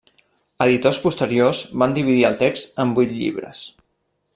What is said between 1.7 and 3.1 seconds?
van dividir el text en